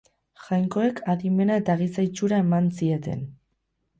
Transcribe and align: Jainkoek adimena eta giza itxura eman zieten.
Jainkoek 0.45 1.01
adimena 1.13 1.57
eta 1.61 1.75
giza 1.83 2.05
itxura 2.07 2.39
eman 2.47 2.69
zieten. 2.79 3.25